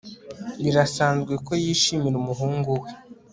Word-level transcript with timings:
Birasanzwe 0.63 1.33
ko 1.45 1.51
yishimira 1.63 2.15
umuhungu 2.19 2.71
we 2.81 2.89